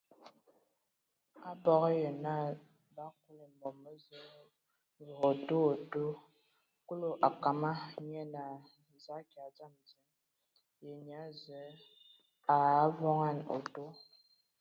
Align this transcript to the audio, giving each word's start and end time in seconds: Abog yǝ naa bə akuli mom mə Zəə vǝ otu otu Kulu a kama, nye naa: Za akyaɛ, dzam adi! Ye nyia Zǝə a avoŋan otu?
Abog 1.49 1.83
yǝ 2.03 2.09
naa 2.23 2.45
bə 2.93 3.01
akuli 3.09 3.45
mom 3.59 3.75
mə 3.83 3.91
Zəə 4.05 4.39
vǝ 5.07 5.15
otu 5.29 5.55
otu 5.71 6.05
Kulu 6.87 7.09
a 7.27 7.29
kama, 7.43 7.71
nye 8.09 8.23
naa: 8.33 8.55
Za 9.03 9.13
akyaɛ, 9.21 9.49
dzam 9.55 9.73
adi! 9.81 9.95
Ye 10.83 10.91
nyia 11.05 11.23
Zǝə 11.41 11.63
a 12.53 12.55
avoŋan 12.83 13.37
otu? 13.55 13.83